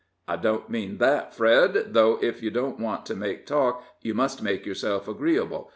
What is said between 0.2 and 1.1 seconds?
"I don't mean